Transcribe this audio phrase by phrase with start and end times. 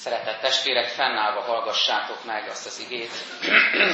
[0.00, 3.10] Szeretett testvérek, fennállva hallgassátok meg azt az igét,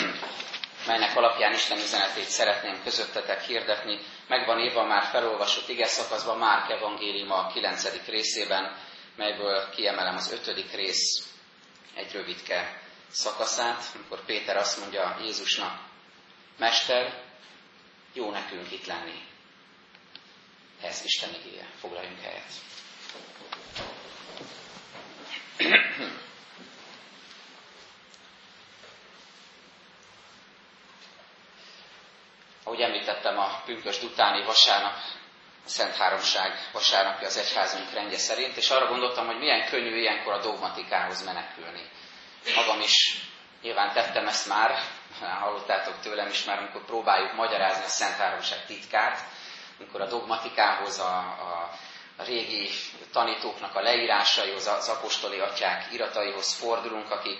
[0.86, 4.00] melynek alapján Isten üzenetét szeretném közöttetek hirdetni.
[4.29, 8.07] Megvan írva már felolvasott ige szakaszban Márk evangéliuma a 9.
[8.07, 8.77] részében,
[9.16, 10.73] melyből kiemelem az 5.
[10.73, 11.29] rész
[11.95, 15.80] egy rövidke szakaszát, amikor Péter azt mondja Jézusnak,
[16.59, 17.23] Mester,
[18.12, 19.23] jó nekünk itt lenni.
[20.82, 21.66] Ez Isten igéje.
[21.80, 22.52] Foglaljunk helyet.
[32.64, 34.92] Ahogy említettem, a pünkösd utáni vasárnap,
[35.64, 40.33] a Szent Háromság vasárnapja az egyházunk rendje szerint, és arra gondoltam, hogy milyen könnyű ilyenkor
[40.33, 41.91] a dogmatikához menekülni.
[42.55, 43.20] Magam is
[43.62, 44.78] nyilván tettem ezt már,
[45.41, 49.19] hallottátok tőlem is már, amikor próbáljuk magyarázni a Szent Háromság titkát,
[49.78, 51.70] amikor a dogmatikához, a, a,
[52.16, 52.69] a régi
[53.12, 57.39] tanítóknak a leírásaihoz, az apostoli atyák irataihoz fordulunk, akik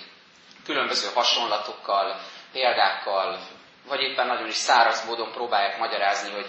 [0.65, 2.21] különböző hasonlatokkal,
[2.53, 3.41] példákkal,
[3.87, 6.47] vagy éppen nagyon is száraz módon próbálják magyarázni, hogy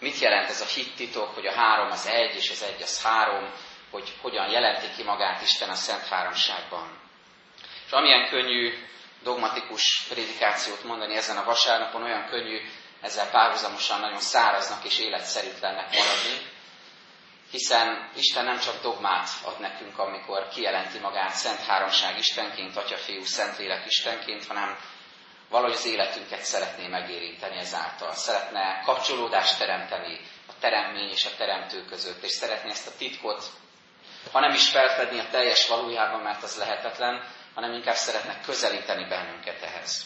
[0.00, 3.52] mit jelent ez a hittitok, hogy a három az egy, és az egy az három,
[3.90, 6.98] hogy hogyan jelenti ki magát Isten a Szent Háromságban.
[7.86, 8.72] És amilyen könnyű
[9.22, 12.60] dogmatikus prédikációt mondani ezen a vasárnapon, olyan könnyű
[13.00, 16.56] ezzel párhuzamosan nagyon száraznak és életszerűtlennek maradni,
[17.50, 23.24] hiszen Isten nem csak dogmát ad nekünk, amikor kijelenti magát Szent Háromság Istenként, Atya, Fiú,
[23.24, 24.78] Szentlélek Istenként, hanem
[25.48, 28.12] valahogy az életünket szeretné megérinteni ezáltal.
[28.12, 33.44] Szeretne kapcsolódást teremteni a teremmény és a teremtő között, és szeretné ezt a titkot,
[34.32, 39.62] ha nem is felfedni a teljes valójában, mert az lehetetlen, hanem inkább szeretne közelíteni bennünket
[39.62, 40.04] ehhez.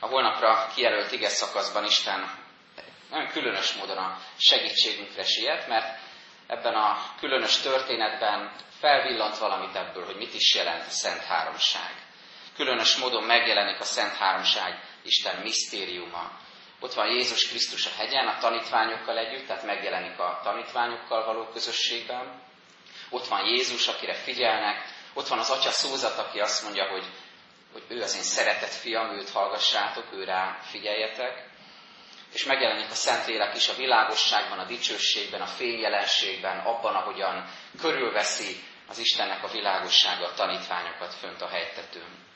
[0.00, 2.30] A holnapra kijelölt ige szakaszban Isten
[3.10, 5.99] nagyon különös módon a segítségünkre siet, mert
[6.50, 11.94] ebben a különös történetben felvillant valamit ebből, hogy mit is jelent a Szent Háromság.
[12.56, 16.30] Különös módon megjelenik a Szent Háromság Isten misztériuma.
[16.80, 22.42] Ott van Jézus Krisztus a hegyen, a tanítványokkal együtt, tehát megjelenik a tanítványokkal való közösségben.
[23.10, 27.04] Ott van Jézus, akire figyelnek, ott van az Atya szózat, aki azt mondja, hogy,
[27.72, 31.49] hogy ő az én szeretett fiam, őt hallgassátok, ő rá figyeljetek.
[32.32, 37.48] És megjelenik a Szentlélek is a világosságban, a dicsőségben, a fényjelenségben, abban, ahogyan
[37.80, 38.56] körülveszi
[38.88, 42.28] az Istennek a világossága a tanítványokat fönt a helytetőn.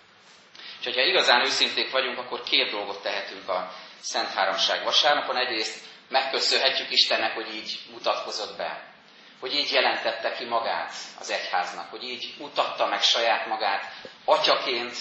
[0.79, 5.37] És hogyha igazán őszinték vagyunk, akkor két dolgot tehetünk a Szent Háromság vasárnapon.
[5.37, 8.93] Egyrészt megköszönhetjük Istennek, hogy így mutatkozott be
[9.41, 13.85] hogy így jelentette ki magát az egyháznak, hogy így mutatta meg saját magát
[14.25, 14.97] atyaként,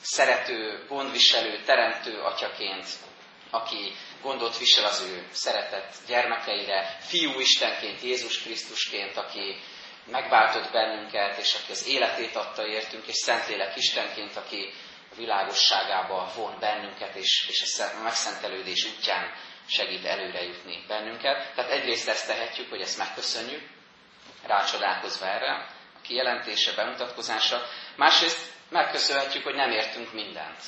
[0.00, 2.86] szerető, gondviselő, teremtő atyaként,
[3.50, 9.56] aki gondot visel az ő szeretett gyermekeire, fiú Istenként, Jézus Krisztusként, aki
[10.10, 14.72] megváltott bennünket, és aki az életét adta értünk, és Szentlélek Istenként, aki
[15.12, 19.34] a világosságába von bennünket, és, és a megszentelődés útján
[19.66, 21.54] segít előre jutni bennünket.
[21.54, 23.62] Tehát egyrészt ezt tehetjük, hogy ezt megköszönjük,
[24.42, 25.52] rácsodálkozva erre,
[25.94, 27.62] a kijelentése, bemutatkozása.
[27.96, 30.62] Másrészt megköszönhetjük, hogy nem értünk mindent.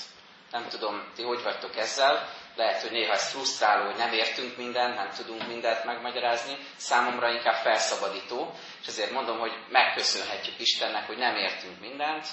[0.51, 4.95] Nem tudom, ti hogy vagytok ezzel, lehet, hogy néha ez frusztráló, hogy nem értünk mindent,
[4.95, 11.37] nem tudunk mindent megmagyarázni, számomra inkább felszabadító, és ezért mondom, hogy megköszönhetjük Istennek, hogy nem
[11.37, 12.27] értünk mindent,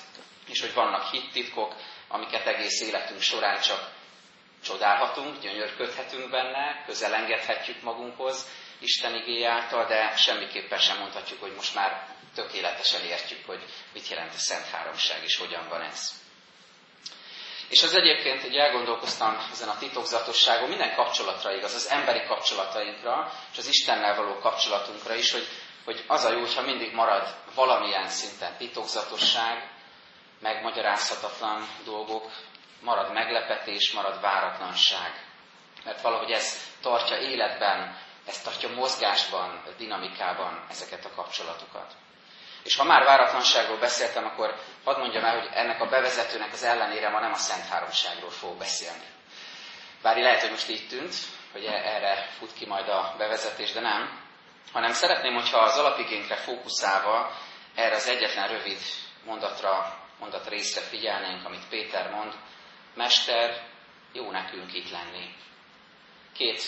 [0.47, 1.75] és hogy vannak hittitkok,
[2.07, 3.91] amiket egész életünk során csak
[4.63, 8.47] csodálhatunk, gyönyörködhetünk benne, közelengedhetjük magunkhoz
[8.79, 13.63] Isten igény által, de semmiképpen sem mondhatjuk, hogy most már tökéletesen értjük, hogy
[13.93, 16.24] mit jelent a Szent Háromság, és hogyan van ez.
[17.69, 23.57] És az egyébként, hogy elgondolkoztam ezen a titokzatosságon, minden kapcsolatra igaz, az emberi kapcsolatainkra, és
[23.57, 25.47] az Istennel való kapcsolatunkra is, hogy,
[25.85, 29.69] hogy az a jó, hogyha mindig marad valamilyen szinten titokzatosság,
[30.39, 32.31] megmagyarázhatatlan dolgok,
[32.81, 35.25] marad meglepetés, marad váratlanság.
[35.83, 41.93] Mert valahogy ez tartja életben, ez tartja mozgásban, dinamikában ezeket a kapcsolatokat.
[42.65, 47.09] És ha már váratlanságról beszéltem, akkor hadd mondjam el, hogy ennek a bevezetőnek az ellenére
[47.09, 49.05] ma nem a Szent Háromságról fogok beszélni.
[50.01, 51.13] Bár lehet, hogy most így tűnt,
[51.51, 54.21] hogy e- erre fut ki majd a bevezetés, de nem.
[54.71, 57.31] Hanem szeretném, hogyha az alapigénkre fókuszálva
[57.75, 58.79] erre az egyetlen rövid
[59.25, 62.33] mondatra, mondat részre figyelnénk, amit Péter mond,
[62.93, 63.61] Mester,
[64.13, 65.35] jó nekünk itt lenni.
[66.33, 66.61] Két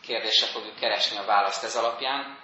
[0.00, 2.38] kérdésre fogjuk keresni a választ ez alapján.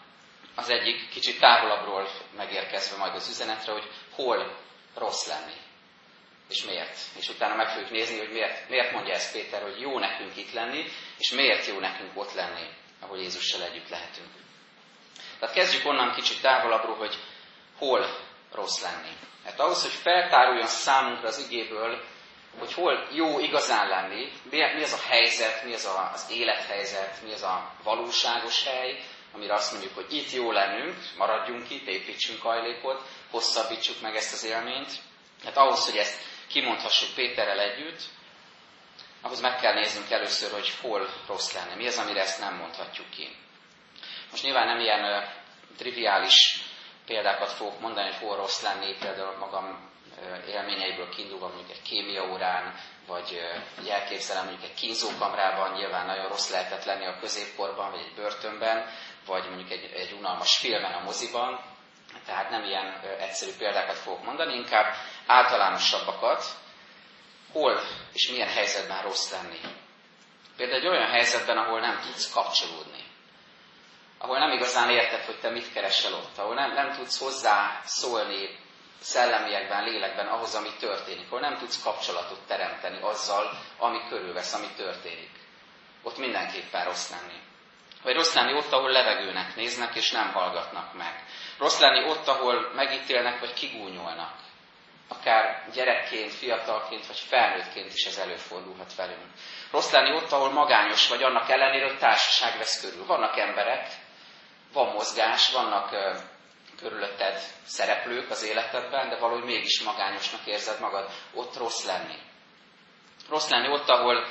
[0.54, 4.56] Az egyik kicsit távolabbról megérkezve majd az üzenetre, hogy hol
[4.94, 5.54] rossz lenni.
[6.48, 6.98] És miért?
[7.18, 10.52] És utána meg fogjuk nézni, hogy miért, miért mondja ezt Péter, hogy jó nekünk itt
[10.52, 10.84] lenni,
[11.18, 12.66] és miért jó nekünk ott lenni,
[13.00, 14.28] ahol Jézussal együtt lehetünk.
[15.38, 17.18] Tehát kezdjük onnan kicsit távolabbról, hogy
[17.78, 18.06] hol
[18.52, 19.12] rossz lenni.
[19.44, 22.02] Hát ahhoz, hogy feltáruljon számunkra az igéből,
[22.58, 27.32] hogy hol jó igazán lenni, mi az a helyzet, mi az a, az élethelyzet, mi
[27.32, 33.02] az a valóságos hely, amire azt mondjuk, hogy itt jó lennünk, maradjunk itt, építsünk ajlékot,
[33.30, 34.92] hosszabbítsuk meg ezt az élményt.
[35.44, 36.18] Hát ahhoz, hogy ezt
[36.48, 38.00] kimondhassuk Péterrel együtt,
[39.22, 43.10] ahhoz meg kell néznünk először, hogy hol rossz lenne, mi az, amire ezt nem mondhatjuk
[43.10, 43.36] ki.
[44.30, 45.28] Most nyilván nem ilyen uh,
[45.76, 46.62] triviális
[47.06, 49.90] példákat fogok mondani, hogy hol rossz lenni, például magam
[50.46, 52.74] élményeiből kiindulva mondjuk egy kémia órán,
[53.06, 53.40] vagy
[53.78, 58.86] egy elképzelem mondjuk egy kínzókamrában, nyilván nagyon rossz lehetett lenni a középkorban, vagy egy börtönben,
[59.30, 61.60] vagy mondjuk egy, egy unalmas filmen a moziban,
[62.26, 64.94] tehát nem ilyen egyszerű példákat fogok mondani, inkább
[65.26, 66.44] általánosabbakat,
[67.52, 67.80] hol
[68.12, 69.60] és milyen helyzetben rossz lenni.
[70.56, 73.04] Például egy olyan helyzetben, ahol nem tudsz kapcsolódni,
[74.18, 78.58] ahol nem igazán érted, hogy te mit keresel ott, ahol nem, nem tudsz hozzá szólni
[79.00, 85.30] szellemiekben, lélekben ahhoz, ami történik, ahol nem tudsz kapcsolatot teremteni azzal, ami körülvesz, ami történik.
[86.02, 87.49] Ott mindenképpen rossz lenni.
[88.02, 91.24] Vagy rossz lenni ott, ahol levegőnek néznek, és nem hallgatnak meg.
[91.58, 94.34] Rossz lenni ott, ahol megítélnek, vagy kigúnyolnak.
[95.08, 99.26] Akár gyerekként, fiatalként, vagy felnőttként is ez előfordulhat velünk.
[99.70, 103.06] Rossz lenni ott, ahol magányos vagy, annak ellenére, hogy társaság vesz körül.
[103.06, 103.88] Vannak emberek,
[104.72, 105.90] van mozgás, vannak
[106.80, 111.10] körülötted szereplők az életedben, de valahogy mégis magányosnak érzed magad.
[111.34, 112.18] Ott rossz lenni.
[113.28, 114.26] Rossz lenni ott, ahol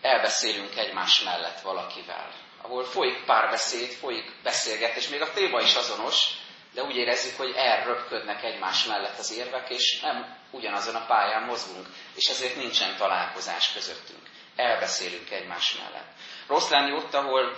[0.00, 2.28] elbeszélünk egymás mellett valakivel.
[2.62, 6.28] Ahol folyik párbeszéd, folyik beszélgetés, még a téma is azonos,
[6.74, 11.86] de úgy érezzük, hogy elröpködnek egymás mellett az érvek, és nem ugyanazon a pályán mozgunk,
[12.14, 14.22] és ezért nincsen találkozás közöttünk.
[14.56, 16.12] Elbeszélünk egymás mellett.
[16.46, 17.54] Rossz lenni ott, ahol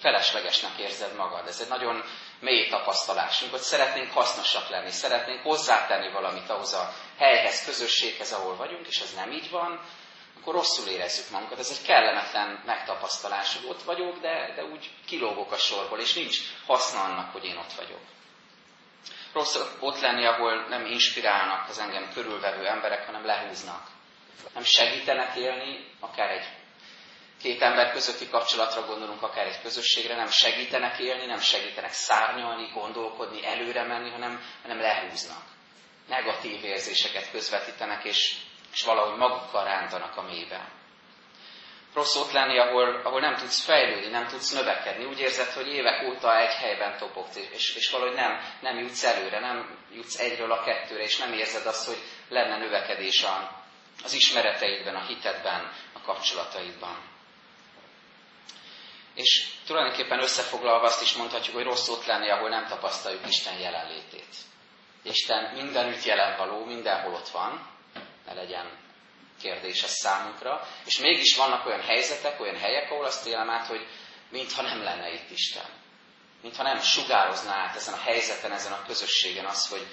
[0.00, 1.46] feleslegesnek érzed magad.
[1.46, 2.04] Ez egy nagyon
[2.40, 8.86] mély tapasztalásunk, hogy szeretnénk hasznosak lenni, szeretnénk hozzátenni valamit ahhoz a helyhez, közösséghez, ahol vagyunk,
[8.86, 9.80] és ez nem így van,
[10.46, 11.58] akkor rosszul érezzük magunkat.
[11.58, 16.38] Ez egy kellemetlen megtapasztalás, hogy ott vagyok, de, de úgy kilógok a sorból, és nincs
[16.66, 18.00] haszna annak, hogy én ott vagyok.
[19.32, 23.86] Rossz ott lenni, ahol nem inspirálnak az engem körülvevő emberek, hanem lehúznak.
[24.54, 26.46] Nem segítenek élni, akár egy
[27.42, 33.46] két ember közötti kapcsolatra gondolunk, akár egy közösségre, nem segítenek élni, nem segítenek szárnyalni, gondolkodni,
[33.46, 35.42] előre menni, hanem, hanem lehúznak.
[36.08, 38.36] Negatív érzéseket közvetítenek, és,
[38.76, 40.68] és valahogy magukkal rántanak a mélyben.
[41.94, 45.04] Rossz ott lenni, ahol, ahol nem tudsz fejlődni, nem tudsz növekedni.
[45.04, 49.40] Úgy érzed, hogy évek óta egy helyben topogsz, és, és valahogy nem, nem jutsz előre,
[49.40, 53.64] nem jutsz egyről a kettőre, és nem érzed azt, hogy lenne növekedés a,
[54.04, 56.96] az ismereteidben, a hitedben, a kapcsolataidban.
[59.14, 64.34] És tulajdonképpen összefoglalva azt is mondhatjuk, hogy rossz ott lenni, ahol nem tapasztaljuk Isten jelenlétét.
[65.02, 67.74] Isten mindenütt jelen való, mindenhol ott van,
[68.26, 68.84] ne legyen
[69.40, 73.86] kérdés ez számunkra, és mégis vannak olyan helyzetek, olyan helyek, ahol azt élem át, hogy
[74.30, 75.68] mintha nem lenne itt Isten.
[76.42, 79.86] Mintha nem sugározná át ezen a helyzeten, ezen a közösségen az, hogy,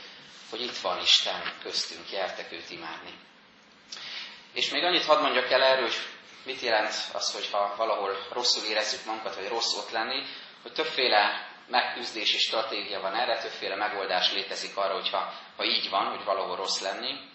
[0.49, 3.13] hogy itt van Isten köztünk, gyertek őt imádni.
[4.53, 5.97] És még annyit hadd mondjak el erről, hogy
[6.45, 10.23] mit jelent az, hogyha valahol rosszul érezzük magunkat, vagy rossz ott lenni,
[10.61, 16.23] hogy többféle megküzdési stratégia van erre, többféle megoldás létezik arra, hogyha ha így van, hogy
[16.23, 17.31] valahol rossz lenni.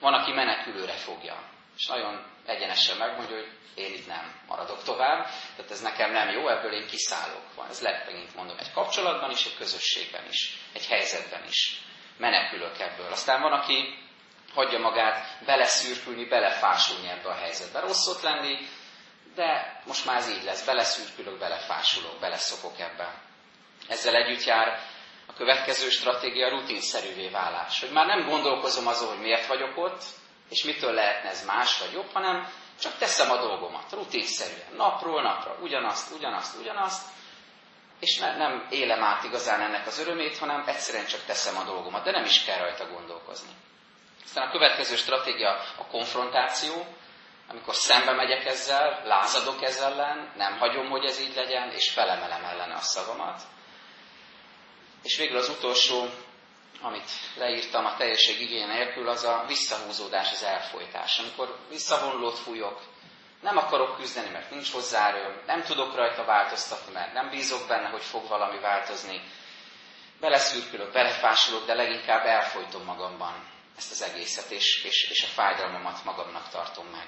[0.00, 1.42] Van, aki menekülőre fogja,
[1.76, 5.24] és nagyon egyenesen megmondja, hogy én itt nem maradok tovább,
[5.56, 7.54] tehát ez nekem nem jó, ebből én kiszállok.
[7.54, 11.80] Van, ez lehet mondom, egy kapcsolatban is, egy közösségben is, egy helyzetben is.
[12.16, 13.12] Menekülök ebből.
[13.12, 13.98] Aztán van, aki
[14.54, 17.80] hagyja magát beleszürkülni, belefásulni ebbe a helyzetbe.
[17.80, 18.58] Rossz ott lenni,
[19.34, 23.22] de most már ez így lesz, beleszürkülök, belefásulok, beleszokok ebbe.
[23.88, 24.80] Ezzel együtt jár
[25.30, 27.80] a következő stratégia rutinszerűvé válás.
[27.80, 30.02] Hogy már nem gondolkozom azon, hogy miért vagyok ott,
[30.48, 32.48] és mitől lehetne ez más vagy jobb, hanem
[32.80, 37.08] csak teszem a dolgomat, rutinszerűen, napról napra, ugyanazt, ugyanazt, ugyanazt,
[38.00, 42.04] és ne, nem élem át igazán ennek az örömét, hanem egyszerűen csak teszem a dolgomat,
[42.04, 43.50] de nem is kell rajta gondolkozni.
[44.24, 46.86] Aztán a következő stratégia a konfrontáció,
[47.48, 52.44] amikor szembe megyek ezzel, lázadok ezzel ellen, nem hagyom, hogy ez így legyen, és felemelem
[52.44, 53.42] ellene a szavamat.
[55.02, 56.08] És végül az utolsó,
[56.80, 61.18] amit leírtam a teljesség igény nélkül, az a visszahúzódás, az elfolytás.
[61.18, 62.80] Amikor visszavonulót fújok,
[63.40, 67.88] nem akarok küzdeni, mert nincs hozzá erőm, nem tudok rajta változtatni, mert nem bízok benne,
[67.88, 69.20] hogy fog valami változni.
[70.20, 76.48] Beleszürkülök, belefásulok, de leginkább elfolytom magamban ezt az egészet, és, és, és a fájdalmamat magamnak
[76.48, 77.06] tartom meg.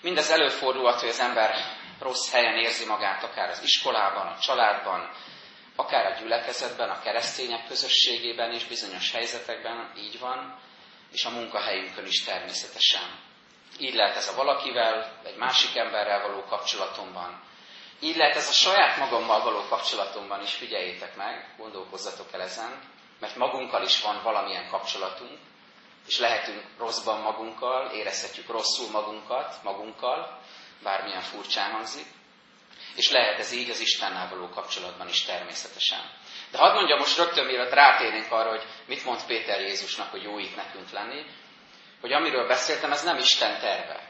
[0.00, 1.54] Mindez előfordulhat, hogy az ember
[1.98, 5.10] rossz helyen érzi magát, akár az iskolában, a családban,
[5.80, 10.58] akár a gyülekezetben, a keresztények közösségében és bizonyos helyzetekben így van,
[11.12, 13.18] és a munkahelyünkön is természetesen.
[13.78, 17.42] Így lehet ez a valakivel, egy másik emberrel való kapcsolatomban.
[18.00, 22.82] Így lehet ez a saját magammal való kapcsolatomban is, figyeljétek meg, gondolkozzatok el ezen,
[23.20, 25.38] mert magunkkal is van valamilyen kapcsolatunk,
[26.06, 30.40] és lehetünk rosszban magunkkal, érezhetjük rosszul magunkat, magunkkal,
[30.82, 32.06] bármilyen furcsán hangzik,
[32.96, 36.10] és lehet ez így az Istennel való kapcsolatban is természetesen.
[36.50, 40.38] De hadd mondjam most rögtön, mielőtt rátérnénk arra, hogy mit mond Péter Jézusnak, hogy jó
[40.38, 41.24] itt nekünk lenni,
[42.00, 44.08] hogy amiről beszéltem, ez nem Isten terve.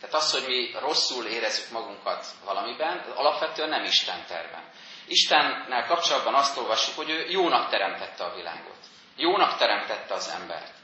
[0.00, 4.62] Tehát az, hogy mi rosszul érezzük magunkat valamiben, alapvetően nem Isten terve.
[5.06, 8.76] Istennel kapcsolatban azt olvassuk, hogy ő jónak teremtette a világot.
[9.16, 10.74] Jónak teremtette az embert.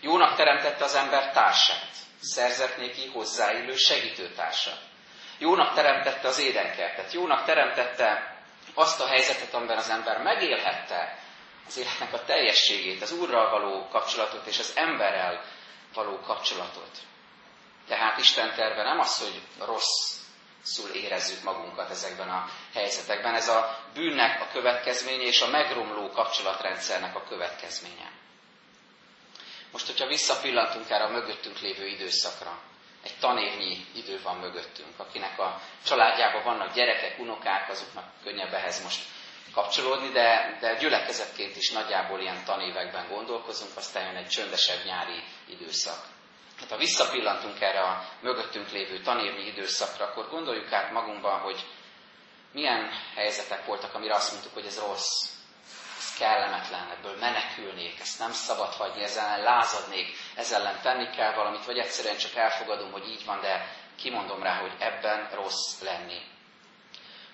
[0.00, 1.88] Jónak teremtette az ember társát.
[2.20, 4.78] Szerzett néki hozzáillő segítőtársat.
[5.40, 7.12] Jónak teremtette az édenkertet.
[7.12, 8.36] Jónak teremtette
[8.74, 11.18] azt a helyzetet, amiben az ember megélhette
[11.66, 15.44] az életnek a teljességét, az Úrral való kapcsolatot és az emberrel
[15.94, 16.90] való kapcsolatot.
[17.88, 23.34] Tehát Isten terve nem az, hogy rosszul érezzük magunkat ezekben a helyzetekben.
[23.34, 28.10] Ez a bűnnek a következménye és a megromló kapcsolatrendszernek a következménye.
[29.72, 32.58] Most, hogyha visszapillantunk erre a mögöttünk lévő időszakra,
[33.02, 39.02] egy tanévnyi idő van mögöttünk, akinek a családjában vannak gyerekek, unokák, azoknak könnyebb ehhez most
[39.54, 46.06] kapcsolódni, de, de gyülekezetként is nagyjából ilyen tanévekben gondolkozunk, aztán jön egy csöndesebb nyári időszak.
[46.58, 51.66] Hát ha visszapillantunk erre a mögöttünk lévő tanévnyi időszakra, akkor gondoljuk át magunkban, hogy
[52.52, 55.39] milyen helyzetek voltak, amire azt mondtuk, hogy ez rossz,
[56.20, 61.64] kellemetlen, ebből menekülnék, ezt nem szabad hagyni, ezzel ellen lázadnék, ezzel ellen tenni kell valamit,
[61.64, 66.20] vagy egyszerűen csak elfogadom, hogy így van, de kimondom rá, hogy ebben rossz lenni.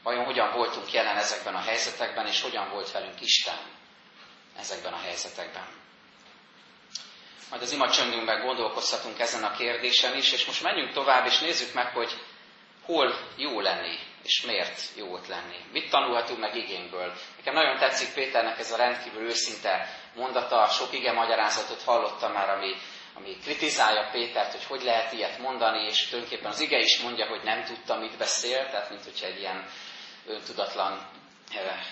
[0.03, 3.59] Vajon hogyan voltunk jelen ezekben a helyzetekben, és hogyan volt velünk Isten
[4.59, 5.67] ezekben a helyzetekben?
[7.51, 11.75] Majd az ima csöndünkben gondolkozhatunk ezen a kérdésen is, és most menjünk tovább, és nézzük
[11.75, 12.13] meg, hogy
[12.85, 15.57] hol jó lenni, és miért jó ott lenni.
[15.73, 17.13] Mit tanulhatunk meg igényből?
[17.37, 22.75] Nekem nagyon tetszik Péternek ez a rendkívül őszinte mondata, sok ige magyarázatot hallottam már, ami,
[23.15, 27.43] ami kritizálja Pétert, hogy hogy lehet ilyet mondani, és tulajdonképpen az ige is mondja, hogy
[27.43, 29.69] nem tudta, mit beszél, tehát mint hogyha egy ilyen
[30.27, 31.15] öntudatlan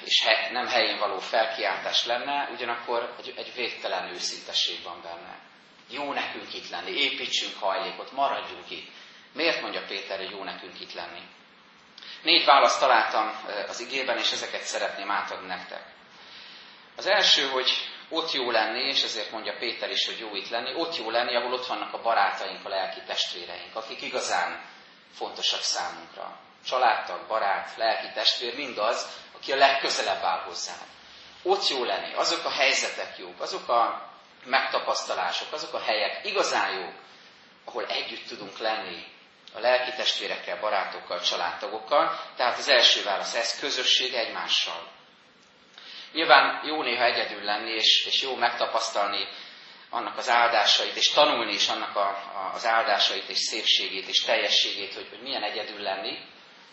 [0.05, 5.39] és he, nem helyén való felkiáltás lenne, ugyanakkor egy, egy végtelen őszintesség van benne.
[5.91, 8.89] Jó nekünk itt lenni, építsünk hajlékot, maradjunk itt.
[9.33, 11.21] Miért mondja Péter, hogy jó nekünk itt lenni?
[12.25, 15.83] Négy választ találtam az igében, és ezeket szeretném átadni nektek.
[16.97, 17.71] Az első, hogy
[18.09, 21.37] ott jó lenni, és ezért mondja Péter is, hogy jó itt lenni, ott jó lenni,
[21.37, 24.65] ahol ott vannak a barátaink, a lelki testvéreink, akik igazán
[25.15, 26.39] fontosak számunkra.
[26.67, 30.75] Családtag, barát, lelki testvér, mindaz, aki a legközelebb áll hozzá.
[31.43, 34.11] Ott jó lenni, azok a helyzetek jók, azok a
[34.45, 36.95] megtapasztalások, azok a helyek igazán jók,
[37.65, 39.14] ahol együtt tudunk lenni
[39.55, 42.21] a lelki testvérekkel, barátokkal, családtagokkal.
[42.37, 44.93] Tehát az első válasz ez, közösség egymással.
[46.13, 49.29] Nyilván jó néha egyedül lenni, és, és jó megtapasztalni
[49.91, 54.95] annak az áldásait, és tanulni is annak a, a, az áldásait, és szépségét, és teljességét,
[54.95, 56.19] hogy, hogy milyen egyedül lenni.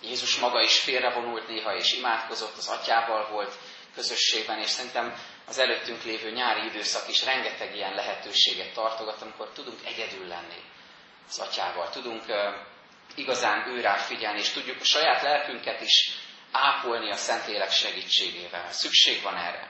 [0.02, 3.54] Jézus maga is félrevonult néha, és imádkozott, az atyával volt
[3.96, 5.14] közösségben, és szerintem
[5.48, 10.64] az előttünk lévő nyári időszak is rengeteg ilyen lehetőséget tartogat, amikor tudunk egyedül lenni
[11.28, 12.24] az atyával, tudunk
[13.16, 16.12] igazán őrá figyelni, és tudjuk a saját lelkünket is
[16.52, 18.72] ápolni a Szentlélek segítségével.
[18.72, 19.70] Szükség van erre.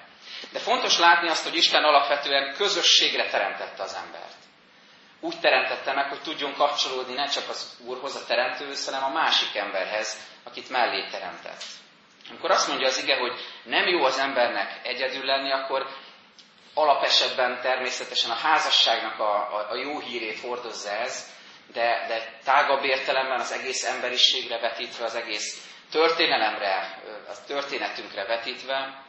[0.52, 4.36] De fontos látni azt, hogy Isten alapvetően közösségre teremtette az embert.
[5.20, 9.56] Úgy teremtette meg, hogy tudjon kapcsolódni ne csak az Úrhoz, a teremtőhöz, hanem a másik
[9.56, 11.64] emberhez, akit mellé teremtett.
[12.30, 13.34] Amikor azt mondja az ige, hogy
[13.64, 15.88] nem jó az embernek egyedül lenni, akkor
[16.74, 21.30] alapesetben természetesen a házasságnak a, a, a jó hírét hordozza ez,
[21.74, 29.04] de, de tágabb értelemben az egész emberiségre vetítve, az egész történelemre, a történetünkre vetítve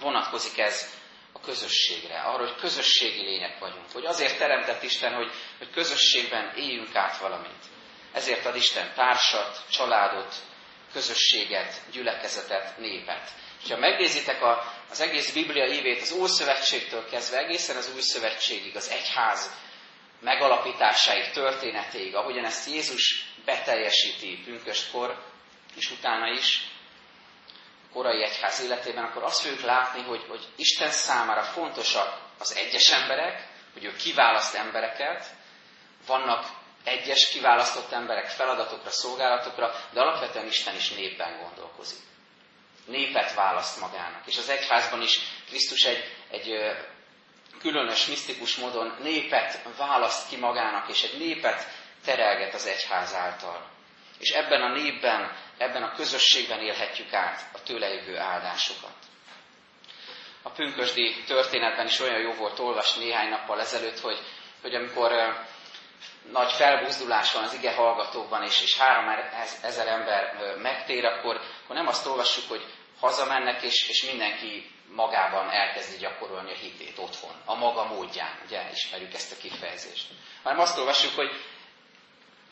[0.00, 0.90] vonatkozik ez
[1.32, 6.94] a közösségre, arra, hogy közösségi lények vagyunk, hogy azért teremtett Isten, hogy, hogy közösségben éljünk
[6.94, 7.64] át valamit.
[8.12, 10.34] Ezért ad Isten társat, családot,
[10.92, 13.30] közösséget, gyülekezetet, népet.
[13.64, 18.76] És ha megnézitek a, az egész Biblia évét az Ószövetségtől kezdve egészen az Új Szövetségig,
[18.76, 19.50] az egyház
[20.22, 25.22] megalapításáig, történetéig, ahogyan ezt Jézus beteljesíti pünköstkor,
[25.76, 26.70] és utána is,
[27.92, 33.48] korai egyház életében, akkor azt fogjuk látni, hogy, hogy Isten számára fontosak az egyes emberek,
[33.72, 35.26] hogy ő kiválaszt embereket,
[36.06, 36.46] vannak
[36.84, 41.98] egyes kiválasztott emberek feladatokra, szolgálatokra, de alapvetően Isten is népben gondolkozik.
[42.86, 44.26] népet választ magának.
[44.26, 46.76] És az egyházban is Krisztus egy, egy
[47.62, 51.66] különös, misztikus módon népet választ ki magának, és egy népet
[52.04, 53.70] terelget az egyház által.
[54.18, 58.94] És ebben a népben, ebben a közösségben élhetjük át a tőle jövő áldásokat.
[60.42, 64.18] A pünkösdi történetben is olyan jó volt olvasni néhány nappal ezelőtt, hogy,
[64.62, 65.12] hogy amikor
[66.32, 69.28] nagy felbuzdulás van az ige hallgatókban, és, és három
[69.62, 72.64] ezer ember megtér, akkor, akkor nem azt olvassuk, hogy
[73.00, 79.14] hazamennek, és, és mindenki magában elkezdi gyakorolni a hitét otthon, a maga módján, ugye ismerjük
[79.14, 80.06] ezt a kifejezést.
[80.42, 81.30] Hanem azt olvassuk, hogy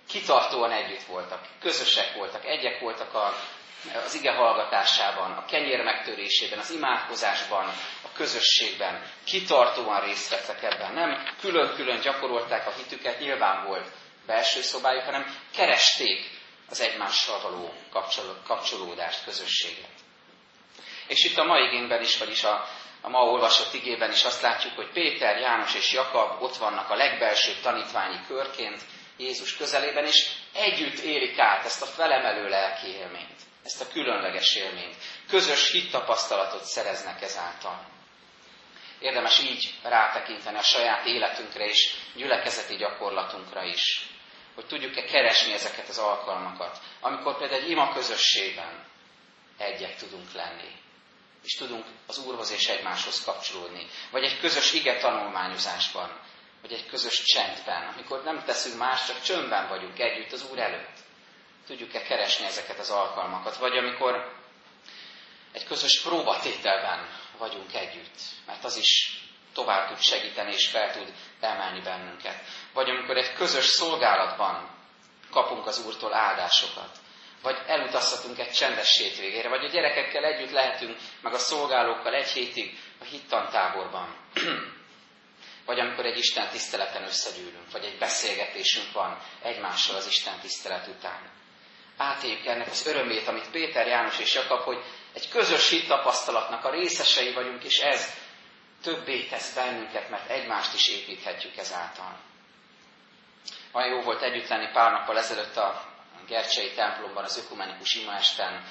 [0.09, 3.35] kitartóan együtt voltak, közösek voltak, egyek voltak a,
[4.05, 7.65] az ige hallgatásában, a kenyér megtörésében, az imádkozásban,
[8.03, 10.93] a közösségben, kitartóan részt vettek ebben.
[10.93, 13.89] Nem külön-külön gyakorolták a hitüket, nyilván volt
[14.27, 16.31] belső szobájuk, hanem keresték
[16.69, 17.73] az egymással való
[18.47, 20.00] kapcsolódást, közösséget.
[21.11, 22.67] És itt a mai igényben is, vagyis a,
[23.01, 26.95] a ma olvasott igében is azt látjuk, hogy Péter, János és Jakab ott vannak a
[26.95, 28.81] legbelsőbb tanítványi körként
[29.17, 34.95] Jézus közelében, és együtt élik át ezt a felemelő lelki élményt, ezt a különleges élményt.
[35.29, 37.87] Közös hittapasztalatot szereznek ezáltal.
[39.01, 44.07] Érdemes így rátekinteni a saját életünkre és gyülekezeti gyakorlatunkra is,
[44.55, 48.85] hogy tudjuk-e keresni ezeket az alkalmakat, amikor például egy ima közösségben
[49.59, 50.79] egyek tudunk lenni,
[51.43, 53.87] és tudunk az Úrhoz és egymáshoz kapcsolódni.
[54.11, 56.21] Vagy egy közös ige tanulmányozásban,
[56.61, 60.99] vagy egy közös csendben, amikor nem teszünk más, csak csöndben vagyunk együtt az Úr előtt.
[61.67, 63.57] Tudjuk-e keresni ezeket az alkalmakat?
[63.57, 64.39] Vagy amikor
[65.53, 69.21] egy közös próbatételben vagyunk együtt, mert az is
[69.55, 72.43] tovább tud segíteni és fel tud emelni bennünket.
[72.73, 74.79] Vagy amikor egy közös szolgálatban
[75.31, 76.99] kapunk az Úrtól áldásokat
[77.43, 82.79] vagy elutazhatunk egy csendes hétvégére, vagy a gyerekekkel együtt lehetünk, meg a szolgálókkal egy hétig
[83.01, 84.17] a hittantáborban.
[85.67, 91.31] vagy amikor egy Isten tiszteleten összegyűlünk, vagy egy beszélgetésünk van egymással az Isten tisztelet után.
[91.97, 97.33] Átéljük ennek az örömét, amit Péter, János és Jakab, hogy egy közös hittapasztalatnak a részesei
[97.33, 98.15] vagyunk, és ez
[98.83, 102.19] többé tesz bennünket, mert egymást is építhetjük ezáltal.
[103.73, 105.90] Olyan jó volt együtt lenni pár nappal ezelőtt a
[106.31, 108.65] Gercsei templomban az ökumenikus imaesten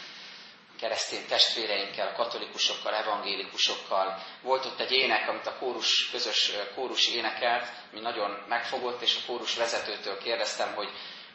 [0.80, 4.24] keresztény testvéreinkkel, a katolikusokkal, evangélikusokkal.
[4.42, 9.26] Volt ott egy ének, amit a kórus, közös kórus énekelt, mi nagyon megfogott, és a
[9.28, 10.90] kórus vezetőtől kérdeztem, hogy,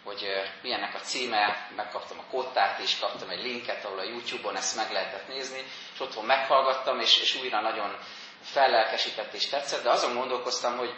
[0.04, 0.26] hogy
[0.62, 4.92] milyennek a címe, megkaptam a kottát, és kaptam egy linket, ahol a YouTube-on ezt meg
[4.92, 5.62] lehetett nézni,
[5.94, 7.98] és otthon meghallgattam, és, és újra nagyon
[8.42, 10.94] fellelkesített és tetszett, de azon gondolkoztam, hogy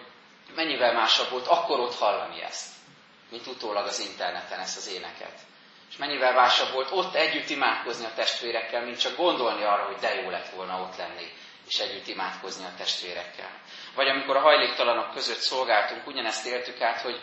[0.54, 2.75] mennyivel másabb volt akkor ott hallani ezt
[3.36, 5.38] mint utólag az interneten ezt az éneket.
[5.90, 10.14] És mennyivel másabb volt ott együtt imádkozni a testvérekkel, mint csak gondolni arra, hogy de
[10.14, 11.32] jó lett volna ott lenni,
[11.68, 13.50] és együtt imádkozni a testvérekkel.
[13.94, 17.20] Vagy amikor a hajléktalanok között szolgáltunk, ugyanezt éltük át, hogy,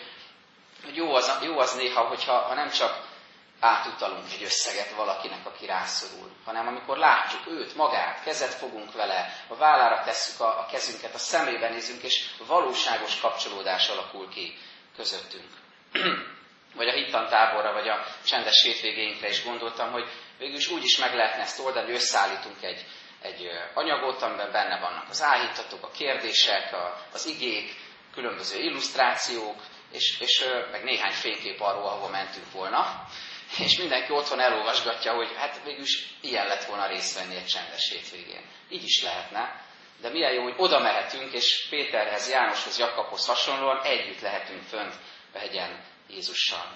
[0.84, 3.12] hogy jó, az, jó az néha, hogyha ha nem csak
[3.60, 9.56] átutalunk egy összeget valakinek, aki rászorul, hanem amikor látjuk őt, magát, kezet fogunk vele, a
[9.56, 14.58] vállára tesszük a, a kezünket, a szemébe nézünk, és valóságos kapcsolódás alakul ki
[14.96, 15.63] közöttünk.
[16.80, 21.14] vagy a hittantáborra, vagy a csendes hétvégéinkre is gondoltam, hogy végül is úgy is meg
[21.16, 22.86] lehetne ezt oldani, hogy összeállítunk egy,
[23.22, 27.76] egy anyagot, amiben benne vannak az áhítatok, a kérdések, a, az igék,
[28.14, 33.08] különböző illusztrációk, és, és meg néhány fénykép arról, ahova mentünk volna,
[33.66, 37.90] és mindenki otthon elolvasgatja, hogy hát végül is ilyen lett volna részt venni egy csendes
[37.90, 38.46] hétvégén.
[38.70, 39.62] Így is lehetne,
[40.02, 44.94] de milyen jó, hogy oda mehetünk, és Péterhez, Jánoshoz, Jakabhoz hasonlóan együtt lehetünk fönt
[45.34, 46.74] a hegyen Jézussal.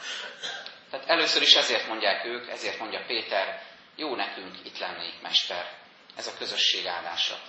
[0.92, 3.62] Tehát először is ezért mondják ők, ezért mondja Péter,
[3.96, 5.72] jó nekünk itt lenni, Mester.
[6.16, 7.40] Ez a közösség áldása.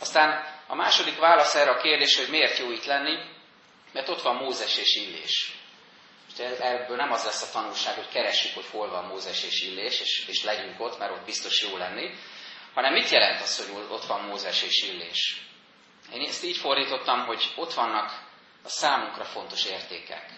[0.00, 3.18] Aztán a második válasz erre a kérdés, hogy miért jó itt lenni,
[3.92, 5.52] mert ott van Mózes és Illés.
[6.32, 10.00] És ebből nem az lesz a tanulság, hogy keressük, hogy hol van Mózes és Illés,
[10.00, 12.14] és, és legyünk ott, mert ott biztos jó lenni,
[12.74, 15.42] hanem mit jelent az, hogy ott van Mózes és Illés?
[16.12, 18.26] Én ezt így fordítottam, hogy ott vannak
[18.62, 20.37] a számunkra fontos értékek.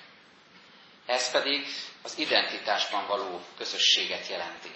[1.11, 1.67] Ez pedig
[2.03, 4.71] az identitásban való közösséget jelenti.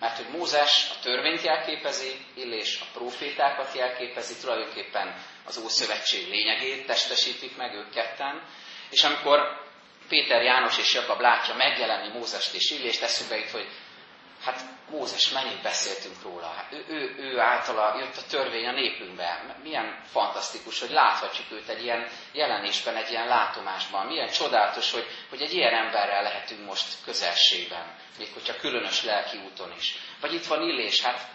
[0.00, 7.56] Mert hogy Mózes a törvényt jelképezi, Illés a profétákat jelképezi, tulajdonképpen az Ószövetség lényegét testesítik
[7.56, 8.42] meg ők ketten,
[8.90, 9.64] és amikor
[10.08, 13.68] Péter János és Jakab látja megjelenni Mózest és Illést, eszükbe jut, hogy
[14.46, 16.46] hát Mózes, mennyit beszéltünk róla.
[16.46, 19.56] Hát ő, ő, ő általa jött a törvény a népünkbe.
[19.62, 24.06] Milyen fantasztikus, hogy láthatjuk őt egy ilyen jelenésben, egy ilyen látomásban.
[24.06, 29.74] Milyen csodálatos, hogy, hogy egy ilyen emberrel lehetünk most közelségben, még hogyha különös lelki úton
[29.78, 29.96] is.
[30.20, 31.26] Vagy itt van Illés, hát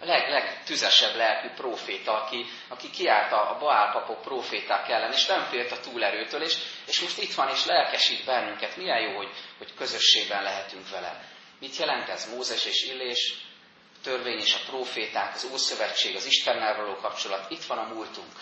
[0.00, 5.26] a leg, legtüzesebb lelkű proféta, aki, aki kiállt a, a Baál papok proféták ellen, és
[5.26, 8.76] nem félt a túlerőtől, és, és most itt van, és lelkesít bennünket.
[8.76, 11.30] Milyen jó, hogy, hogy közösségben lehetünk vele.
[11.62, 13.34] Mit jelent ez Mózes és Illés?
[14.02, 18.32] törvény és a proféták, az Ószövetség, az Istennel való kapcsolat, itt van a múltunk.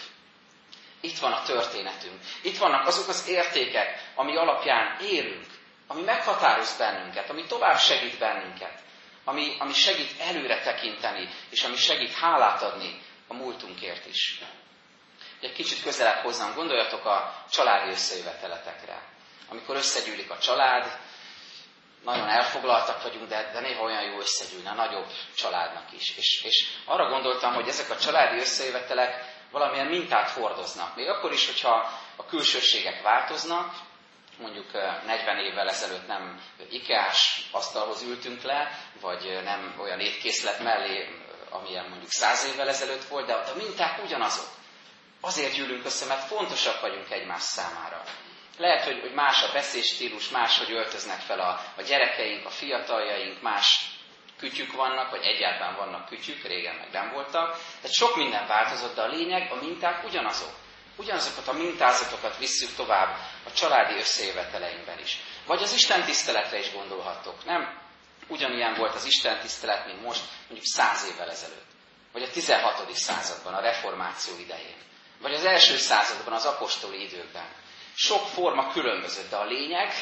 [1.01, 2.21] Itt van a történetünk.
[2.43, 5.47] Itt vannak azok az értékek, ami alapján érünk,
[5.87, 8.83] ami meghatároz bennünket, ami tovább segít bennünket,
[9.25, 14.41] ami, ami segít előre tekinteni, és ami segít hálát adni a múltunkért is.
[15.41, 19.03] Egy kicsit közelebb hozzám, gondoljatok a családi összejöveteletekre.
[19.49, 20.99] Amikor összegyűlik a család,
[22.05, 26.17] nagyon elfoglaltak vagyunk, de, de néha olyan jó összegyűlni a nagyobb családnak is.
[26.17, 30.97] És, és arra gondoltam, hogy ezek a családi összejövetelek valamilyen mintát hordoznak.
[30.97, 33.75] Még akkor is, hogyha a külsőségek változnak,
[34.39, 34.73] mondjuk
[35.07, 41.09] 40 évvel ezelőtt nem ikeás asztalhoz ültünk le, vagy nem olyan étkészlet mellé,
[41.51, 44.49] amilyen mondjuk 100 évvel ezelőtt volt, de a minták ugyanazok.
[45.21, 48.03] Azért gyűlünk össze, mert fontosak vagyunk egymás számára.
[48.61, 53.43] Lehet, hogy, hogy más a beszédstílus, más, hogy öltöznek fel a, a gyerekeink, a fiataljaink,
[53.43, 53.91] más
[54.39, 57.59] kütyük vannak, vagy egyáltalán vannak kütyük, régen meg nem voltak.
[57.81, 60.53] Tehát sok minden változott, de a lényeg, a minták ugyanazok.
[60.97, 65.19] Ugyanazokat a mintázatokat visszük tovább a családi összejöveteleinkben is.
[65.47, 67.79] Vagy az Isten tiszteletre is gondolhattok, nem?
[68.29, 71.71] Ugyanilyen volt az Isten tisztelet, mint most, mondjuk száz évvel ezelőtt.
[72.13, 72.95] Vagy a 16.
[72.97, 74.77] században, a reformáció idején.
[75.21, 77.60] Vagy az első században, az apostoli időkben.
[78.03, 79.93] Sok forma különbözött, de a lényeg,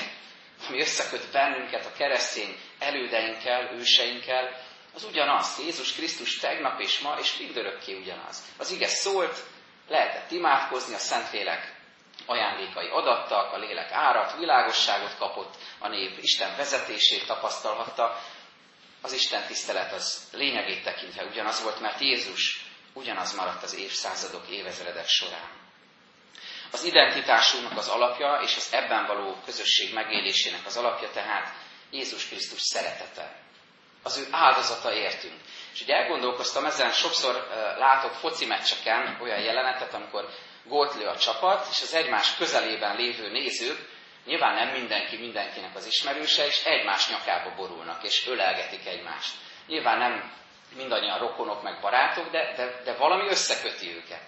[0.68, 4.60] ami összeköt bennünket a keresztény elődeinkkel, őseinkkel,
[4.94, 5.58] az ugyanaz.
[5.58, 8.42] Jézus Krisztus tegnap és ma, és mindörökké ugyanaz.
[8.58, 9.44] Az ige szólt,
[9.88, 11.76] lehetett imádkozni, a Szentlélek
[12.26, 18.22] ajándékai adattak, a lélek árat, világosságot kapott, a nép Isten vezetését tapasztalhatta.
[19.02, 25.06] Az Isten tisztelet az lényegét tekintve ugyanaz volt, mert Jézus ugyanaz maradt az évszázadok, évezredek
[25.06, 25.57] során.
[26.72, 31.54] Az identitásunknak az alapja, és az ebben való közösség megélésének az alapja tehát
[31.90, 33.36] Jézus Krisztus szeretete.
[34.02, 35.40] Az ő áldozata értünk.
[35.72, 40.28] És ugye elgondolkoztam ezen, sokszor látok foci meccseken olyan jelenetet, amikor
[40.64, 43.88] gólt lő a csapat, és az egymás közelében lévő nézők,
[44.24, 49.34] nyilván nem mindenki mindenkinek az ismerőse, és egymás nyakába borulnak, és ölelgetik egymást.
[49.66, 50.32] Nyilván nem
[50.76, 54.20] mindannyian rokonok meg barátok, de, de, de valami összeköti őket.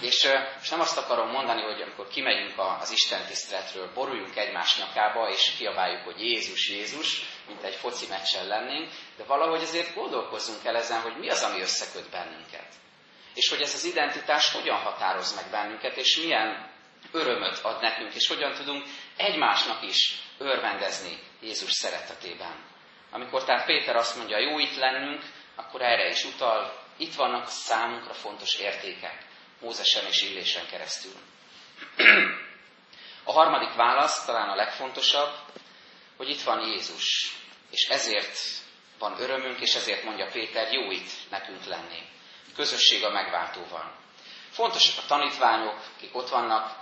[0.00, 0.28] És,
[0.62, 5.54] és nem azt akarom mondani, hogy amikor kimegyünk az Isten tiszteletről, boruljunk egymás nyakába, és
[5.58, 11.00] kiabáljuk, hogy Jézus, Jézus, mint egy foci meccsen lennénk, de valahogy azért gondolkozzunk el ezen,
[11.00, 12.68] hogy mi az, ami összeköt bennünket.
[13.34, 16.72] És hogy ez az identitás hogyan határoz meg bennünket, és milyen
[17.12, 18.84] örömöt ad nekünk, és hogyan tudunk
[19.16, 22.72] egymásnak is örvendezni Jézus szeretetében.
[23.10, 25.22] Amikor tehát Péter azt mondja, jó itt lennünk,
[25.56, 29.23] akkor erre is utal, itt vannak számunkra fontos értékek.
[29.64, 31.12] Mózesen és Illésen keresztül.
[33.24, 35.34] A harmadik válasz, talán a legfontosabb,
[36.16, 37.36] hogy itt van Jézus,
[37.70, 38.38] és ezért
[38.98, 42.02] van örömünk, és ezért mondja Péter, jó itt nekünk lenni.
[42.54, 43.92] Közösség a megváltóval.
[44.50, 46.78] Fontosak a tanítványok, akik ott vannak.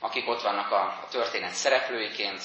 [0.00, 2.42] akik ott vannak a, a történet szereplőiként,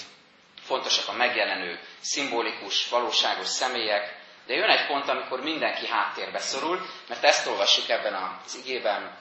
[0.70, 7.24] fontosak a megjelenő, szimbolikus, valóságos személyek, de jön egy pont, amikor mindenki háttérbe szorul, mert
[7.24, 9.18] ezt olvassuk ebben az igében.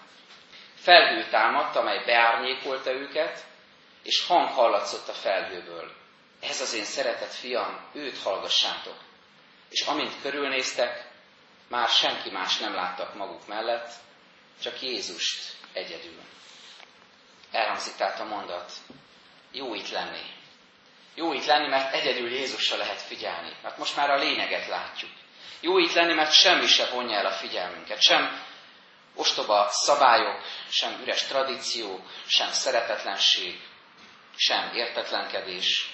[0.75, 3.45] Felhő támadt, amely beárnyékolta őket,
[4.03, 5.93] és hang hallatszott a felhőből.
[6.41, 8.97] Ez az én szeretett fiam, őt hallgassátok.
[9.71, 11.09] És amint körülnéztek,
[11.69, 13.93] már senki más nem láttak maguk mellett,
[14.63, 16.21] csak Jézust egyedül.
[17.51, 18.73] Elhangzik tehát a mondat,
[19.53, 20.37] jó itt lenni.
[21.19, 23.57] Jó itt lenni, mert egyedül Jézusra lehet figyelni.
[23.63, 25.11] Mert most már a lényeget látjuk.
[25.61, 28.01] Jó itt lenni, mert semmi se vonja el a figyelmünket.
[28.01, 28.43] Sem
[29.15, 33.61] ostoba szabályok, sem üres tradíciók, sem szeretetlenség,
[34.37, 35.91] sem értetlenkedés,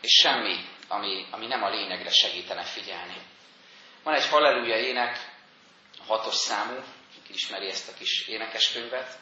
[0.00, 3.22] és semmi, ami, ami nem a lényegre segítene figyelni.
[4.02, 5.18] Van egy halleluja ének,
[6.06, 6.84] hatos számú,
[7.26, 9.18] ki ismeri ezt a kis énekeskönyvet,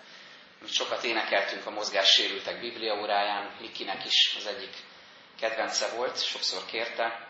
[0.66, 4.76] sokat énekeltünk a mozgássérültek bibliaóráján, Likinek is az egyik
[5.40, 7.28] kedvence volt, sokszor kérte.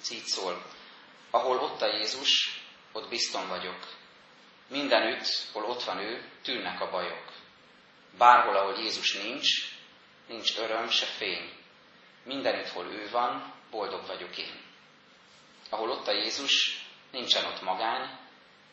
[0.00, 0.62] Ez így szól.
[1.30, 2.60] Ahol ott a Jézus,
[2.92, 3.88] ott bizton vagyok.
[4.68, 7.32] Mindenütt, hol ott van ő, tűnnek a bajok.
[8.18, 9.48] Bárhol, ahol Jézus nincs,
[10.28, 11.52] nincs öröm, se fény.
[12.24, 14.62] Mindenütt, hol ő van, boldog vagyok én.
[15.70, 18.18] Ahol ott a Jézus, nincsen ott magány,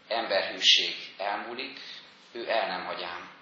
[0.08, 1.80] emberhűség elmúlik,
[2.32, 3.41] ő el nem hagyám.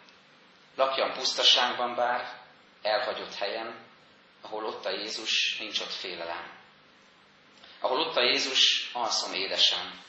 [0.76, 2.40] Lakjam pusztaságban bár,
[2.82, 3.88] elhagyott helyen,
[4.42, 6.58] ahol ott a Jézus, nincs ott félelem.
[7.80, 10.02] Ahol ott a Jézus, alszom édesen,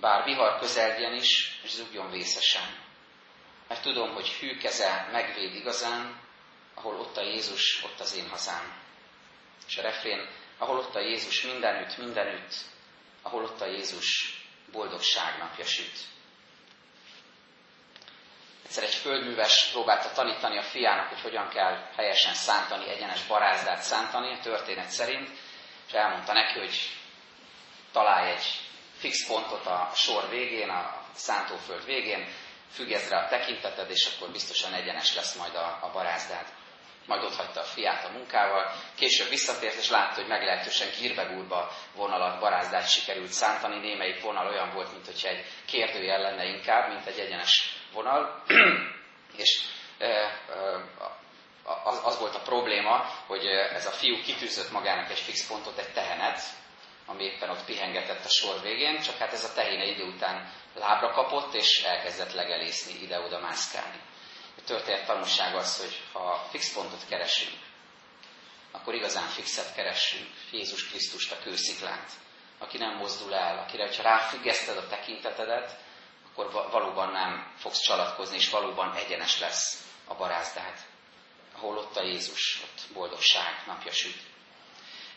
[0.00, 2.84] bár vihar közeljen is, és zugjon vészesen.
[3.68, 6.20] Mert tudom, hogy hű keze megvéd igazán,
[6.74, 8.82] ahol ott a Jézus, ott az én hazám.
[9.66, 12.54] És a refrén, ahol ott a Jézus mindenütt, mindenütt,
[13.22, 14.34] ahol ott a Jézus
[14.72, 15.98] boldogság napja süt.
[19.06, 24.88] Földműves próbálta tanítani a fiának, hogy hogyan kell helyesen szántani, egyenes barázdát szántani, a történet
[24.88, 25.28] szerint,
[25.86, 26.76] és elmondta neki, hogy
[27.92, 28.44] találj egy
[28.98, 32.28] fix pontot a sor végén, a szántóföld végén,
[32.72, 36.46] függesz rá a tekinteted, és akkor biztosan egyenes lesz majd a, a barázdád.
[37.06, 42.40] Majd ott hagyta a fiát a munkával, később visszatért, és látta, hogy meglehetősen gírbegúrba vonalat,
[42.40, 43.78] barázdát sikerült szántani.
[43.78, 48.42] Némelyik vonal olyan volt, mint hogy egy kérdőjel lenne inkább, mint egy egyenes vonal.
[49.42, 49.60] és
[52.02, 56.40] az, volt a probléma, hogy ez a fiú kitűzött magának egy fix pontot, egy tehenet,
[57.06, 61.10] ami éppen ott pihengetett a sor végén, csak hát ez a tehéne idő után lábra
[61.10, 64.00] kapott, és elkezdett legelészni, ide-oda mászkálni.
[64.58, 67.58] A történet tanulság az, hogy ha fix pontot keresünk,
[68.70, 72.10] akkor igazán fixet keressünk, Jézus Krisztust, a kősziklát,
[72.58, 75.76] aki nem mozdul el, akire, hogyha ráfüggeszted a tekintetedet,
[76.36, 80.74] akkor valóban nem fogsz csalatkozni, és valóban egyenes lesz a barázdád.
[81.54, 84.20] Ahol ott a Jézus, ott boldogság napja süt.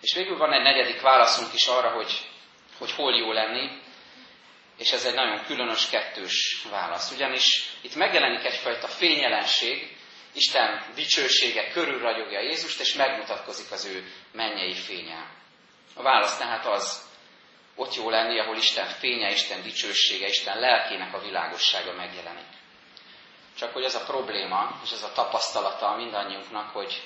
[0.02, 2.30] És végül van egy negyedik válaszunk is arra, hogy,
[2.78, 3.82] hogy hol jó lenni,
[4.78, 7.12] és ez egy nagyon különös kettős válasz.
[7.12, 9.98] Ugyanis itt megjelenik egyfajta fényjelenség,
[10.34, 15.32] Isten dicsősége körülragyogja Jézust, és megmutatkozik az ő mennyei fénye.
[15.96, 17.09] A válasz tehát az,
[17.80, 22.48] ott jó lenni, ahol Isten fénye, Isten dicsősége, Isten lelkének a világossága megjelenik.
[23.58, 27.02] Csak hogy az a probléma, és ez a tapasztalata mindannyiunknak, hogy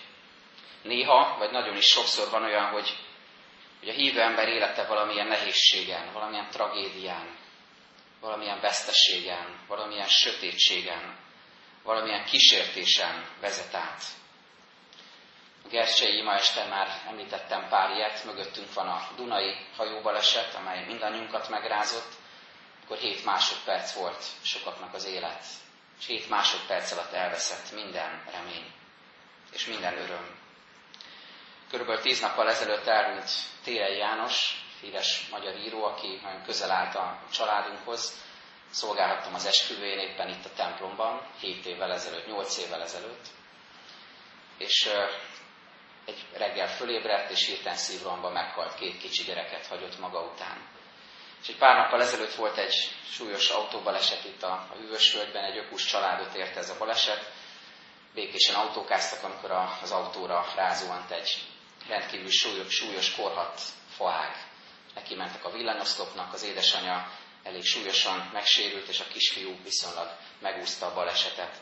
[0.81, 2.97] néha, vagy nagyon is sokszor van olyan, hogy,
[3.79, 7.37] hogy a hívő ember élete valamilyen nehézségen, valamilyen tragédián,
[8.19, 11.17] valamilyen veszteségen, valamilyen sötétségen,
[11.83, 14.03] valamilyen kísértésen vezet át.
[15.69, 22.11] Gercsei ima este már említettem pár ilyet, mögöttünk van a Dunai hajóbaleset, amely mindannyiunkat megrázott,
[22.83, 25.43] akkor 7 másodperc volt sokaknak az élet,
[25.99, 28.71] és 7 másodperc alatt elveszett minden remény,
[29.51, 30.41] és minden öröm.
[31.69, 33.29] Körülbelül tíz nappal ezelőtt elhunyt
[33.63, 38.21] Térei János, híres magyar író, aki nagyon közel állt a családunkhoz.
[38.69, 43.27] Szolgálhattam az esküvőjén éppen itt a templomban, 7 évvel ezelőtt, 8 évvel ezelőtt.
[44.57, 44.89] És
[46.05, 50.67] egy reggel fölébredt, és hirtelen szívrohamban meghalt két kicsi gyereket hagyott maga után.
[51.41, 52.73] És egy pár nappal ezelőtt volt egy
[53.11, 57.31] súlyos autóbaleset itt a, a Hűvösvölgyben, egy ökus családot érte ez a baleset.
[58.13, 61.29] Békésen autókáztak, amikor a, az autóra rázuhant egy
[61.87, 63.61] rendkívül súlyos, súlyos korhat
[63.95, 64.35] faág.
[64.93, 67.11] Neki mentek a villanyoszlopnak, az édesanyja
[67.43, 71.61] elég súlyosan megsérült, és a kisfiú viszonylag megúszta a balesetet.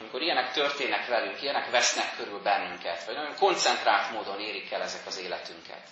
[0.00, 4.82] És amikor ilyenek történnek velünk, ilyenek vesznek körül bennünket, vagy nagyon koncentrált módon érik el
[4.82, 5.88] ezek az életünket,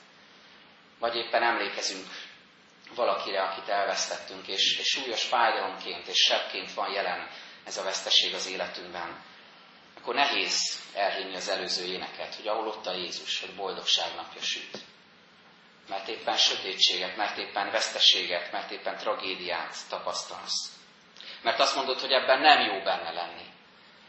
[0.99, 2.07] vagy éppen emlékezünk
[2.95, 7.29] valakire, akit elvesztettünk, és, és súlyos fájdalomként és sebként van jelen
[7.65, 9.25] ez a veszteség az életünkben,
[9.99, 14.79] akkor nehéz elhinni az előző éneket, hogy ahol ott a Jézus, hogy boldogság napja süt.
[15.89, 20.73] Mert éppen sötétséget, mert éppen veszteséget, mert éppen tragédiát tapasztalsz.
[21.43, 23.48] Mert azt mondod, hogy ebben nem jó benne lenni.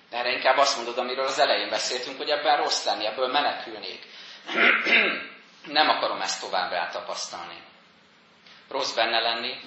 [0.10, 4.06] Erre inkább azt mondod, amiről az elején beszéltünk, hogy ebben rossz lenni, ebből menekülnék.
[5.80, 7.63] nem akarom ezt tovább tapasztalni.
[8.67, 9.60] Rossz benne lenni,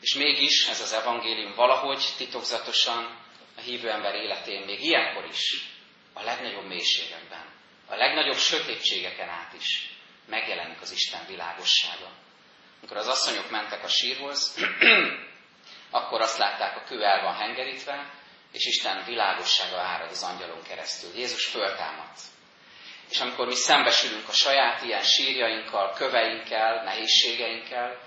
[0.00, 3.18] és mégis ez az evangélium valahogy titokzatosan
[3.56, 5.70] a hívő ember életén még ilyenkor is,
[6.12, 7.44] a legnagyobb mélységekben,
[7.88, 9.90] a legnagyobb sötétségeken át is
[10.26, 12.10] megjelenik az Isten világossága.
[12.78, 14.58] Amikor az asszonyok mentek a sírhoz,
[15.90, 18.10] akkor azt látták, a kő el van hengerítve,
[18.52, 21.16] és Isten világossága árad az angyalon keresztül.
[21.16, 22.20] Jézus föltámadt.
[23.10, 28.00] És amikor mi szembesülünk a saját ilyen sírjainkkal, köveinkkel, nehézségeinkkel,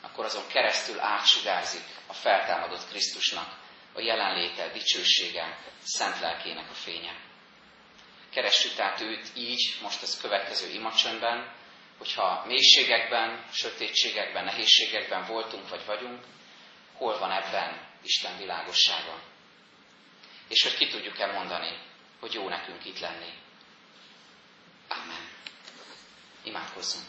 [0.00, 7.16] akkor azon keresztül átsugárzik a feltámadott Krisztusnak a jelenléte, dicsősége, szent lelkének a fénye.
[8.30, 11.54] Keressük tehát őt így, most az következő imacsönben,
[11.98, 16.24] hogyha mélységekben, sötétségekben, nehézségekben voltunk vagy vagyunk,
[16.92, 19.33] hol van ebben Isten világossága.
[20.48, 21.78] És hogy ki tudjuk-e mondani,
[22.20, 23.32] hogy jó nekünk itt lenni.
[24.88, 25.28] Amen.
[26.42, 27.04] Imádkozzunk.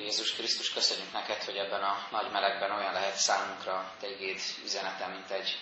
[0.00, 5.06] Jézus Krisztus, köszönjük neked, hogy ebben a nagy melegben olyan lehet számunkra te igéd üzenete,
[5.06, 5.58] mint egy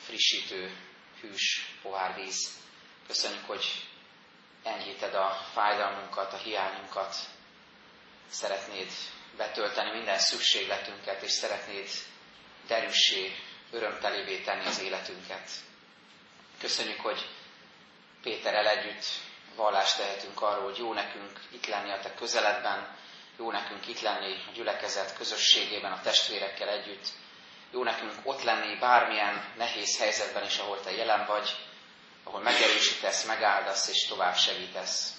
[0.00, 0.76] frissítő,
[1.20, 2.50] hűs pohárvíz.
[3.06, 3.64] Köszönjük, hogy
[4.62, 7.16] enyhíted a fájdalmunkat, a hiányunkat.
[8.28, 8.90] Szeretnéd
[9.36, 11.88] betölteni minden szükségletünket, és szeretnéd
[12.66, 13.36] derűssé,
[13.70, 15.50] örömtelévé tenni az életünket.
[16.58, 17.28] Köszönjük, hogy
[18.22, 19.04] Péterrel együtt
[19.56, 22.96] vallást tehetünk arról, hogy jó nekünk itt lenni a te közeledben,
[23.38, 27.06] jó nekünk itt lenni a gyülekezet közösségében, a testvérekkel együtt,
[27.70, 31.56] jó nekünk ott lenni bármilyen nehéz helyzetben is, ahol te jelen vagy,
[32.24, 35.10] ahol megerősítesz, megáldasz és tovább segítesz.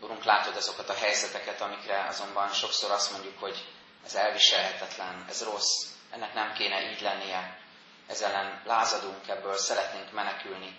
[0.00, 3.64] Urunk, látod azokat a helyzeteket, amikre azonban sokszor azt mondjuk, hogy
[4.04, 7.58] ez elviselhetetlen, ez rossz, ennek nem kéne így lennie,
[8.06, 10.78] ezzel ellen lázadunk ebből, szeretnénk menekülni.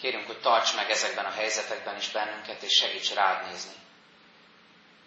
[0.00, 3.72] Kérünk, hogy tarts meg ezekben a helyzetekben is bennünket, és segíts rád nézni.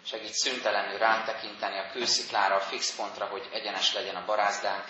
[0.06, 4.84] Segíts szüntelenül rád tekinteni a kősziklára, a fix pontra, hogy egyenes legyen a barázdánk,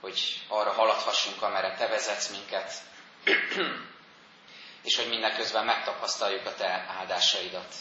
[0.00, 2.72] hogy arra haladhassunk, amerre te vezetsz minket,
[4.86, 7.74] és hogy mindeközben megtapasztaljuk a te áldásaidat.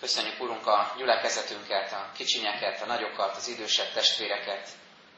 [0.00, 4.68] Köszönjük, Urunk, a gyülekezetünket, a kicsinyeket, a nagyokat, az idősebb testvéreket.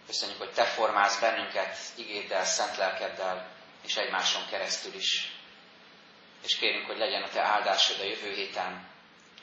[0.06, 3.56] Köszönjük, hogy Te formálsz bennünket igéddel, szent lelkeddel,
[3.87, 5.31] és egymáson keresztül is.
[6.42, 8.88] És kérünk, hogy legyen a Te áldásod a jövő héten,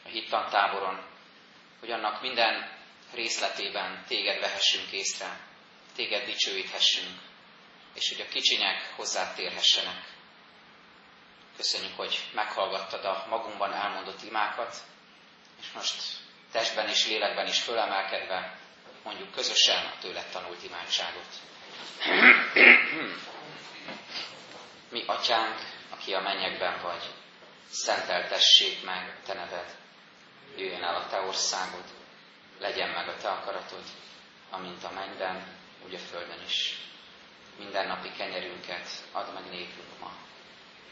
[0.05, 1.05] a hittantáboron,
[1.79, 2.71] hogy annak minden
[3.13, 5.39] részletében Téged vehessünk észre,
[5.95, 7.19] Téged dicsőíthessünk,
[7.93, 10.11] és hogy a kicsinyek hozzátérhessenek.
[11.57, 14.75] Köszönjük, hogy meghallgattad a magunkban elmondott imákat,
[15.61, 16.01] és most
[16.51, 18.57] testben és lélekben is fölemelkedve
[19.03, 21.27] mondjuk közösen a tőled tanult imádságot.
[24.93, 27.13] Mi atyánk, aki a mennyekben vagy,
[27.69, 29.75] szenteltessék meg te neved,
[30.55, 31.83] jöjjön el a te országod,
[32.59, 33.83] legyen meg a te akaratod,
[34.49, 36.77] amint a mennyben, úgy a földön is.
[37.57, 40.11] Minden napi kenyerünket add meg nékünk ma,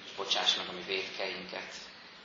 [0.06, 1.76] és bocsáss meg a mi védkeinket,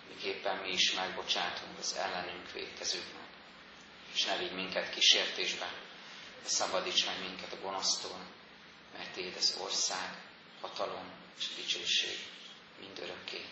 [0.09, 3.29] miképpen mi is megbocsátunk az ellenünk védkezőknek.
[4.15, 5.69] És ne vigy minket kísértésbe,
[6.43, 8.21] de szabadíts meg minket a gonosztól,
[8.97, 10.23] mert Téd az ország,
[10.61, 12.19] hatalom és dicsőség
[12.81, 13.45] mindörökké.